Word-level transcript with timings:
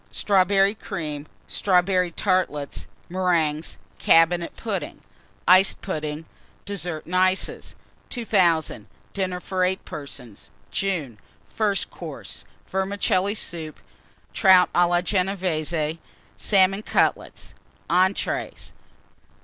Strawberry 0.09 0.73
Cream. 0.73 1.27
Strawberry 1.47 2.09
Tartlets, 2.09 2.87
Meringues. 3.07 3.77
Cabinet 3.99 4.55
Pudding. 4.57 5.01
Iced 5.47 5.79
Pudding. 5.81 6.25
DESSERT 6.65 7.05
AND 7.05 7.15
ICES. 7.15 7.75
2000. 8.09 8.87
DINNER 9.13 9.39
FOR 9.39 9.63
8 9.63 9.85
PERSONS 9.85 10.49
(June). 10.71 11.19
FIRST 11.47 11.91
COURSE. 11.91 12.45
Vermicelli 12.67 13.35
Soup. 13.35 13.79
Trout 14.33 14.73
à 14.73 14.89
la 14.89 15.01
Genévése 15.01 15.99
Salmon 16.35 16.81
Cutlets. 16.81 17.53
ENTREES. 17.87 18.73